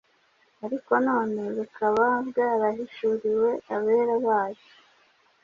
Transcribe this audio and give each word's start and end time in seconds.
ariko 0.65 0.91
none 1.07 1.41
bukaba 1.55 2.05
bwarahishuriwe 2.27 3.49
abera 3.75 4.15
bayo, 4.25 4.65